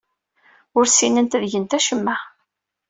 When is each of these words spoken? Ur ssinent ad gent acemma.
Ur 0.77 0.85
ssinent 0.87 1.35
ad 1.37 1.43
gent 1.51 1.77
acemma. 1.77 2.17